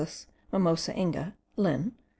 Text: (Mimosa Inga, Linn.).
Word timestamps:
(Mimosa 0.51 0.95
Inga, 0.97 1.35
Linn.). 1.57 1.91